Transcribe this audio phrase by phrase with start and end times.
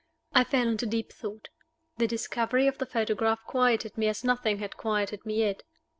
[0.33, 1.49] I fell into deep thought.
[1.99, 5.61] The discovery of the photograph quieted me as nothing had quieted me yet.